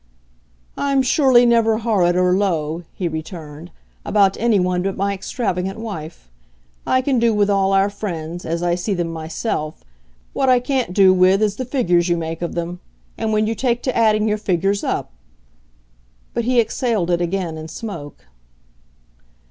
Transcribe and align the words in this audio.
"I'm 0.77 1.03
surely 1.03 1.45
never 1.45 1.77
horrid 1.77 2.15
or 2.15 2.33
low," 2.35 2.81
he 2.91 3.07
returned, 3.07 3.69
"about 4.03 4.35
anyone 4.39 4.81
but 4.81 4.97
my 4.97 5.13
extravagant 5.13 5.77
wife. 5.77 6.27
I 6.87 7.01
can 7.03 7.19
do 7.19 7.35
with 7.35 7.51
all 7.51 7.71
our 7.71 7.87
friends 7.87 8.43
as 8.43 8.63
I 8.63 8.73
see 8.73 8.95
them 8.95 9.09
myself: 9.13 9.83
what 10.33 10.49
I 10.49 10.59
can't 10.59 10.91
do 10.91 11.13
with 11.13 11.43
is 11.43 11.55
the 11.57 11.65
figures 11.65 12.09
you 12.09 12.17
make 12.17 12.41
of 12.41 12.55
them. 12.55 12.79
And 13.15 13.31
when 13.31 13.45
you 13.45 13.53
take 13.53 13.83
to 13.83 13.95
adding 13.95 14.27
your 14.27 14.39
figures 14.39 14.83
up!" 14.83 15.11
But 16.33 16.45
he 16.45 16.59
exhaled 16.59 17.11
it 17.11 17.21
again 17.21 17.55
in 17.55 17.67
smoke. 17.67 18.25